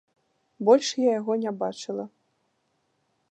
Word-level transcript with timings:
Больш 0.69 0.87
я 1.01 1.09
яго 1.19 1.33
не 1.43 1.51
бачыла. 1.61 2.05